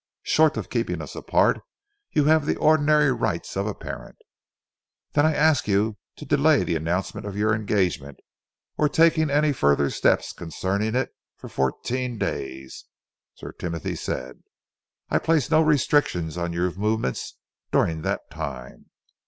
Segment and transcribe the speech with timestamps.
[0.23, 1.59] "Short of keeping us apart,
[2.11, 4.15] you have the ordinary rights of a parent."
[5.13, 8.17] "Then I ask you to delay the announcement of your engagement,
[8.79, 12.85] or taking any further steps concerning it, for fourteen days,"
[13.35, 14.41] Sir Timothy said.
[15.11, 17.37] "I place no restrictions on your movements
[17.71, 18.89] during that time.